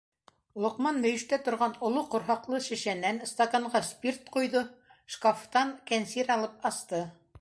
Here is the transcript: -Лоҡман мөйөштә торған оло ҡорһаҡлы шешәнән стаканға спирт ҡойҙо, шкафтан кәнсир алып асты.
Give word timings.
-Лоҡман 0.63 0.95
мөйөштә 1.01 1.37
торған 1.47 1.75
оло 1.89 2.03
ҡорһаҡлы 2.15 2.61
шешәнән 2.69 3.21
стаканға 3.33 3.83
спирт 3.91 4.33
ҡойҙо, 4.37 4.65
шкафтан 5.17 5.77
кәнсир 5.93 6.33
алып 6.39 6.67
асты. 6.73 7.05